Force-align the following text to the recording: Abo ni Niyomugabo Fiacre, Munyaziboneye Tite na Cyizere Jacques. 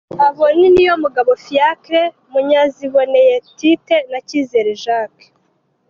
Abo 0.27 0.45
ni 0.57 0.67
Niyomugabo 0.73 1.31
Fiacre, 1.43 2.01
Munyaziboneye 2.31 3.35
Tite 3.57 3.95
na 4.11 4.19
Cyizere 4.27 4.71
Jacques. 4.83 5.27